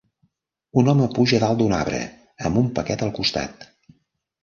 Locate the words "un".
0.83-0.89, 2.65-2.75